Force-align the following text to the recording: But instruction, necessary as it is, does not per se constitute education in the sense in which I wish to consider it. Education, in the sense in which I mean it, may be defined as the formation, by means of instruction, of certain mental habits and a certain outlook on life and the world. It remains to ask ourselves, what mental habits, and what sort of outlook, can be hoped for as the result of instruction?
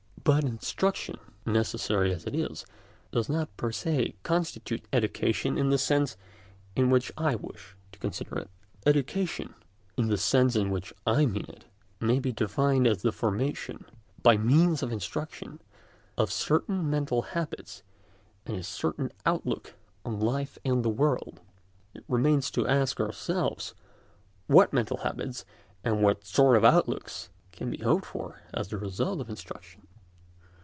But 0.23 0.43
instruction, 0.43 1.17
necessary 1.47 2.13
as 2.13 2.25
it 2.25 2.35
is, 2.35 2.63
does 3.11 3.27
not 3.27 3.57
per 3.57 3.71
se 3.71 4.13
constitute 4.21 4.85
education 4.93 5.57
in 5.57 5.71
the 5.71 5.79
sense 5.79 6.15
in 6.75 6.91
which 6.91 7.11
I 7.17 7.33
wish 7.33 7.75
to 7.91 7.97
consider 7.97 8.37
it. 8.37 8.49
Education, 8.85 9.55
in 9.97 10.09
the 10.09 10.19
sense 10.19 10.55
in 10.55 10.69
which 10.69 10.93
I 11.07 11.25
mean 11.25 11.45
it, 11.49 11.65
may 11.99 12.19
be 12.19 12.31
defined 12.31 12.85
as 12.85 13.01
the 13.01 13.11
formation, 13.11 13.83
by 14.21 14.37
means 14.37 14.83
of 14.83 14.91
instruction, 14.91 15.59
of 16.19 16.31
certain 16.31 16.87
mental 16.87 17.23
habits 17.23 17.81
and 18.45 18.55
a 18.55 18.61
certain 18.61 19.11
outlook 19.25 19.73
on 20.05 20.19
life 20.19 20.59
and 20.63 20.85
the 20.85 20.89
world. 20.89 21.39
It 21.95 22.03
remains 22.07 22.51
to 22.51 22.67
ask 22.67 22.99
ourselves, 22.99 23.73
what 24.45 24.71
mental 24.71 24.97
habits, 24.97 25.45
and 25.83 26.03
what 26.03 26.27
sort 26.27 26.57
of 26.57 26.63
outlook, 26.63 27.11
can 27.51 27.71
be 27.71 27.77
hoped 27.79 28.05
for 28.05 28.43
as 28.53 28.67
the 28.67 28.77
result 28.77 29.19
of 29.19 29.27
instruction? 29.27 29.87